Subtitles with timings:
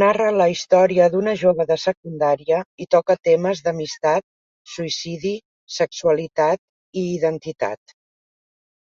[0.00, 4.22] Narra la història d'una jove de secundària i toca temes d'amistat,
[4.74, 5.32] suïcidi,
[5.78, 6.62] sexualitat
[7.02, 7.96] i identitat.